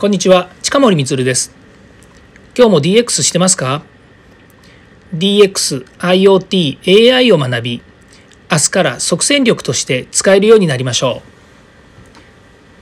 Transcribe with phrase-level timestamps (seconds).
[0.00, 1.54] こんにちは近森光です。
[2.56, 3.82] 今日も DX してますか
[5.14, 7.82] ？DX、IoT、AI を学び
[8.50, 11.20] 明日から即戦力として使えるようになりましょ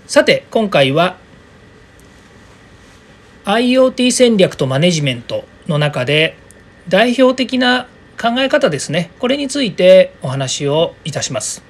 [0.06, 0.08] う。
[0.08, 1.16] さて今回は
[3.46, 6.36] IoT 戦略とマネジメントの中で
[6.88, 9.10] 代表的な考え方ですね。
[9.18, 11.67] これについてお話をいたします。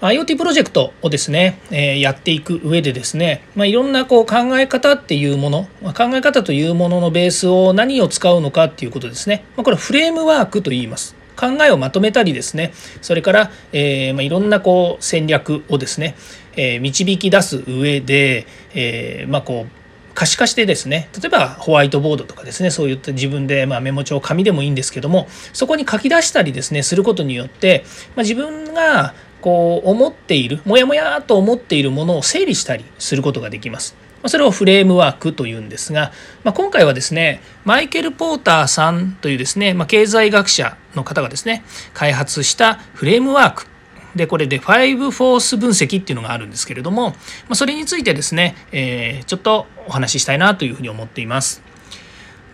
[0.00, 9.44] IoT プロジェクトをですね、えー、やっていく上でですね、まあ、いろんなこう考え方っていうもの、まあ考え方というもののベースを何を使うのかっていうことですね。
[9.56, 11.16] まあ、これフレームワークと言います。
[11.34, 16.14] 考えをまとめたりですね、それから、えー、まあ、いろんなこう戦略をですね、
[16.56, 27.84] えー、導き出す上で、えまあこう可視化してですね例えばホワイトボードとかですねそういった自分で、まあ、メモ帳紙でもいいんですけどもそこに書き出したりですねすることによって、
[28.16, 29.14] まあ、自分が
[29.46, 33.94] こう思っているもやもやと思っているものを整理したりすることができます。
[34.26, 36.10] それをフレームワークというんですが、
[36.42, 41.62] まあ、今回はですねマイケル・ポーターさんというですね、まあ、経済学者の方がですね
[41.94, 43.66] 開発したフレームワーク
[44.16, 47.16] でこれで5フォース分析っていうのがあるんですけれども、ま
[47.50, 51.62] あ、それについてですね、えー、ちょっとお話ししたいなというふうに思っています。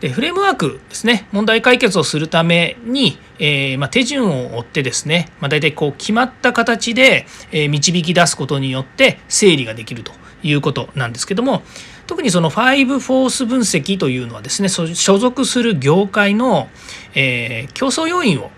[0.00, 10.12] でフレームワークですね問題解決をするために、えー、まあ、手順を追ってですね、まあ、大体こう決まった形で、え、導き出すことによって整理ができると
[10.44, 11.62] いうことなんですけども
[12.06, 14.86] 特にその5フォース分析というのはですね所
[15.18, 16.68] 属する業界の、
[17.16, 18.50] えー、競争要因を、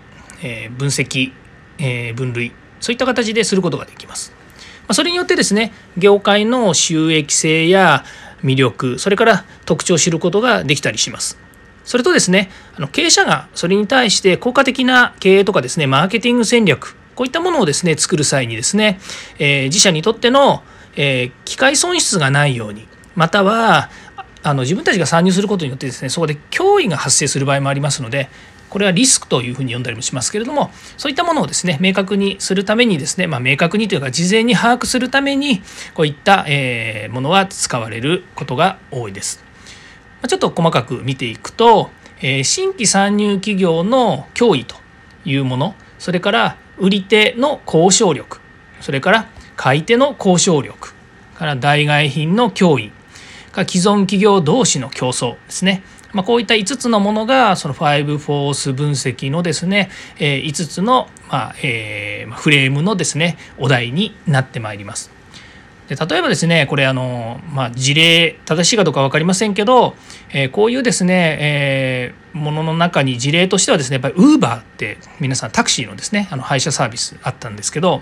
[0.43, 1.31] え分析、
[1.79, 4.33] え分類そういった形ですることができます。
[4.87, 8.03] まそれによってですね業界の収益性や
[8.43, 11.44] 魅力それから特徴を知ることができたりします。
[11.85, 18.99] それとですねあの経営者がそれに対して効果的な経営とかですねマーケティング戦略こういったものをですね作る際にですね、
[19.39, 20.63] えー、自社にとっての、
[20.95, 23.89] えー、機械損失がないようにまたは
[24.43, 28.29] あの自分たちが参入することによってですねそこで脅威が発生する場合もありますので
[28.69, 35.61] これはリスクというふうに呼んだりもしますけれどもそういったものをですね明確にするためにですね、まあ、明確にというか事前に把握するために
[35.93, 39.44] こういった、えものは使われることが多いです。
[40.27, 41.89] ちょっと細かく見ていくと、
[42.21, 44.75] え新規参入企業の脅威と
[45.25, 48.39] いうものそれから売り手の交渉力
[48.79, 50.93] それから買い手の交渉力
[51.35, 52.91] から代替品の脅威
[53.67, 55.83] 既存企業同士の競争ですね
[56.13, 65.14] まあ、こういった5つのものがその5フォース分析のですね、え5つの、まあえー、フレームのですねお題になってまいります。
[65.87, 69.95] で例えばですねこれあの、まあ、事例正しいかどうか分かりませんけど、
[70.33, 78.01] えー、こういうですね、えー、ものの中に事例としてはですねやっぱりウーバーって皆さんタクシーのですねあの配車サービスあったんですけど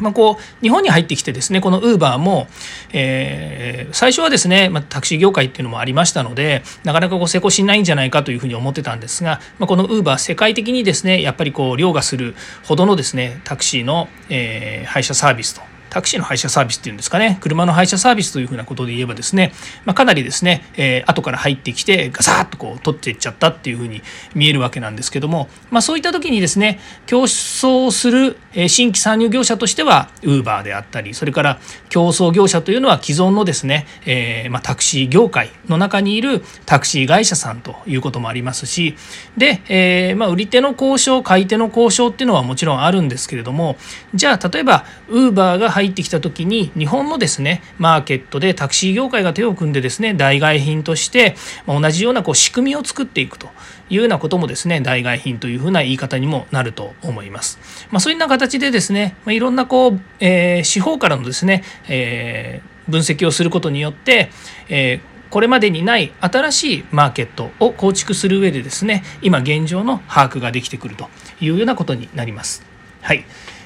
[0.00, 2.48] まあ、こう日本に入ってきてですねこのウーバーも、
[2.92, 12.34] え、最初はですね、まあ、タクシー業界っていうのもありましたのでなかなかこう成功しないんじゃないかというふうに思ってたんですが、まあ、このウーバー世界的にですねやっぱりこう凌駕する
[12.64, 15.73] ほどのですねタクシーの、えー、配車サービスと。
[15.94, 17.38] タクシーの配車サービスっていうんですかね。
[17.40, 19.52] 車の配車サービスというふうなことで言えばですね、
[19.84, 24.02] まあ、かなりですね、えー、後から入ってきてガサッとこう取っていっちゃったっていうふうに
[24.34, 31.60] 見えるわけなんですけども、まあ、そういった時にですね競争する新規参入業者としてはウーバーであったりそれから
[31.90, 38.96] 競争業者というのは既存のですね、えー、まあ、タクシー業界の中にいるタクシー会社さんということもありますし。
[39.36, 43.76] で、えー、ま売り手の交渉買い手の交渉っていうのはもちろんあるんですけれども。
[44.12, 51.36] じゃあ例えばウーバーが入入ってきた時に日本のですねマーケットでタクシー業界が手を組んでですね代替品として
[51.66, 53.48] 同じようなこう仕組みを作っていくと
[53.90, 57.58] いうようなこともですね代替品というふうな言い方にもなると思います。
[57.90, 64.30] まあ、そういうような形でですね、ま、いろんなこう、えー、司法からのですね、えー、分析をすることによって、
[64.68, 71.08] えーこれまでにない新しいマーケットを構築する上でですね今現状の把握ができてくると
[71.40, 72.64] いうようなことになります。
[73.02, 73.24] はい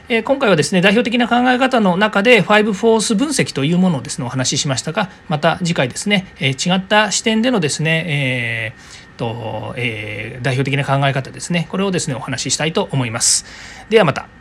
[0.08, 13.44] え今回はですね代表的な考え方の中で5フォース分析というものをですねお話ししましたがまた次回ですね、え違った視点でのですね、えーとえー、代表的な考え方ですねこれをですねお話ししたいと思います。
[13.90, 14.37] ではまた。